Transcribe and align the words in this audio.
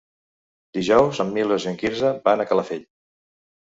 Dijous 0.77 1.21
en 1.25 1.29
Milos 1.37 1.67
i 1.67 1.71
en 1.73 1.77
Quirze 1.83 2.11
van 2.29 2.43
a 2.43 2.49
Calafell. 2.53 2.85